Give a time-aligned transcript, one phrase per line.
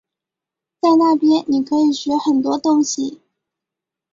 [0.81, 3.21] 在那边你可以学很多东西